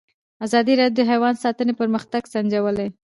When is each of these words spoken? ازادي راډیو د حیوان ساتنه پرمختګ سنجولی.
ازادي 0.45 0.73
راډیو 0.81 0.97
د 0.97 1.01
حیوان 1.09 1.35
ساتنه 1.43 1.73
پرمختګ 1.81 2.21
سنجولی. 2.33 2.87